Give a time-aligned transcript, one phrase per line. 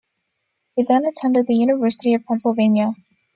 [0.75, 2.95] He then attended the University of Pennsylvania.